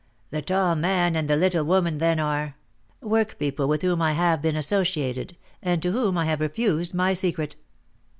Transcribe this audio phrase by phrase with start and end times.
[0.31, 2.55] "The tall man and the little woman then are"
[3.01, 7.13] "Work people with whom I have been associated, and to whom I have refused my
[7.13, 7.55] secret."